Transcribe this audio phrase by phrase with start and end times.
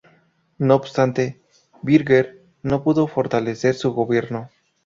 [0.57, 1.39] No obstante,
[1.83, 4.49] Birger no pudo fortalecer su gobierno.